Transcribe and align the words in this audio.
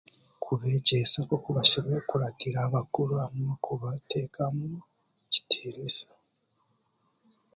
Kubeegyesa 0.43 1.17
nk'oku 1.23 1.49
bashemereire 1.57 2.03
kukuratira 2.03 2.57
abakuru 2.67 3.13
kubateekamu 3.65 4.65
ekitiinisa. 5.25 6.07